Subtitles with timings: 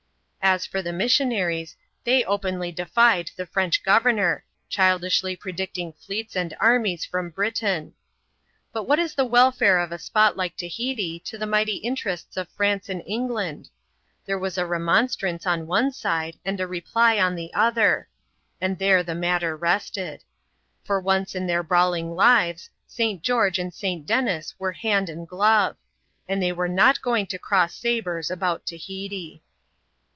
[0.43, 7.05] As for the missionaries, they op^ily defied the Frendi governor, childishly predicting fleets and armies
[7.05, 7.93] from Britam.
[8.73, 12.49] Bat what is the welfare of a spot like Tahiti, to the miglitf interests of
[12.49, 13.69] France and England?
[14.25, 18.09] There was a renKmstraim on one side, and a reply on the other;
[18.59, 20.23] and there the matter rested.
[20.83, 23.23] For once in thdr brawling lives, St.
[23.23, 25.77] Greorge «&d St i>enis were hand and glove;
[26.27, 29.43] and they were not going to crois sabres about Tahiti.